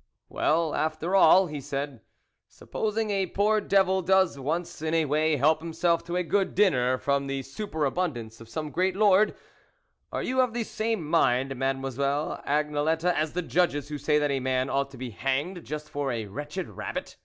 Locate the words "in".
4.80-4.94